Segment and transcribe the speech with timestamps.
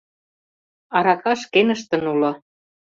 [0.97, 2.31] Арака шкеныштын уло.